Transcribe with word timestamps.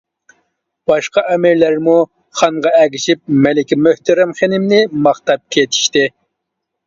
باشقا 0.91 1.23
ئەمىرلەرمۇ 1.33 1.97
خانغا 2.39 2.71
ئەگىشىپ 2.79 3.21
مەلىكە 3.43 3.79
مۆھتەرەم 3.89 4.33
خېنىمنى 4.41 4.79
ماختاپ 5.09 5.45
كېتىشتى. 5.57 6.07